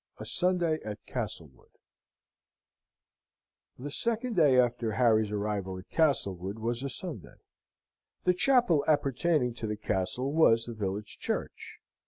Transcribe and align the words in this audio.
A 0.17 0.25
Sunday 0.25 0.79
at 0.83 1.05
Castlewood 1.05 1.77
The 3.77 3.91
second 3.91 4.35
day 4.35 4.59
after 4.59 4.93
Harry's 4.93 5.31
arrival 5.31 5.77
at 5.77 5.91
Castlewood 5.91 6.57
was 6.57 6.81
a 6.81 6.89
Sunday. 6.89 7.37
The 8.23 8.33
chapel 8.33 8.83
appertaining 8.87 9.53
to 9.53 9.67
the 9.67 9.77
castle 9.77 10.33
was 10.33 10.65
the 10.65 10.73
village 10.73 11.19
church. 11.19 11.79